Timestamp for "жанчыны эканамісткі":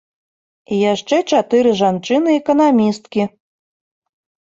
1.83-3.31